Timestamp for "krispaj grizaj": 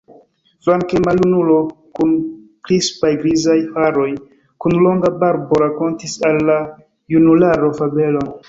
2.69-3.59